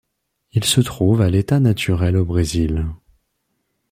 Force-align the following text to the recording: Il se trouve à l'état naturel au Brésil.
Il 0.53 0.63
se 0.65 0.81
trouve 0.81 1.21
à 1.21 1.29
l'état 1.29 1.59
naturel 1.59 2.17
au 2.17 2.25
Brésil. 2.25 2.87